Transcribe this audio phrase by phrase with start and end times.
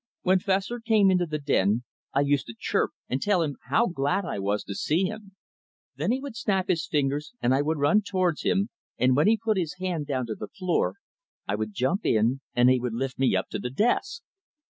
[0.23, 4.25] When Fessor came into the den I used to chirp and tell him how glad
[4.25, 5.35] I was to see him.
[5.95, 9.37] Then he would snap his fingers and I would run towards him, and when he
[9.37, 10.95] put his hand down to the floor,
[11.47, 14.23] I would jump in, and he would lift me up to the desk.